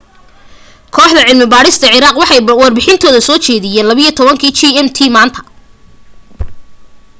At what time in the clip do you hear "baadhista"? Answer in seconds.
1.53-1.91